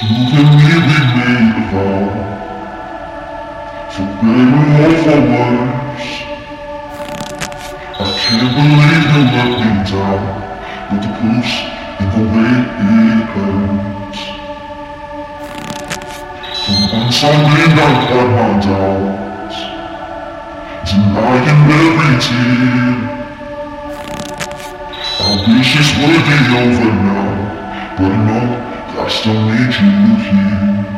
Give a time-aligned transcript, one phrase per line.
[0.00, 0.42] And me, we
[1.18, 2.06] made a vow.
[3.90, 6.12] For better or for worse.
[7.98, 10.22] I can't believe you let me down.
[10.88, 11.54] But the proof's
[11.98, 14.20] in the way it hurts.
[16.62, 19.58] From unsung midnight at my doubts.
[20.86, 22.94] Denying every tear.
[25.18, 27.34] I wish would be over now.
[27.98, 28.57] But I know
[29.08, 30.97] I still need you here.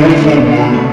[0.00, 0.89] Vou falar.